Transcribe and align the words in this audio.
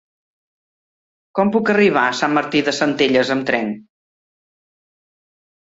Com 1.39 1.51
puc 1.57 1.69
arribar 1.73 2.05
a 2.05 2.17
Sant 2.21 2.35
Martí 2.39 2.63
de 2.71 2.75
Centelles 2.79 3.33
amb 3.37 3.49
tren? 3.51 3.73